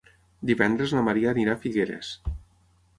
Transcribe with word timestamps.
Divendres 0.51 0.95
na 0.97 1.05
Maria 1.09 1.29
anirà 1.35 1.57
a 1.59 1.63
Figueres. 1.67 2.13